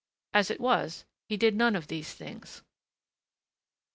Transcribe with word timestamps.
As 0.33 0.49
it 0.49 0.59
was, 0.59 1.05
he 1.29 1.37
did 1.37 1.55
none 1.55 1.75
of 1.75 1.85
these 1.87 2.11
things. 2.15 2.63